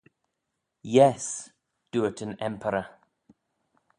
Yess. 0.93 1.27
dooyrt 1.91 2.23
yn 2.25 2.33
Emperor. 2.49 2.87